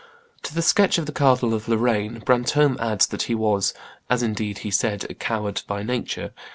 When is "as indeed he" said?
4.09-4.71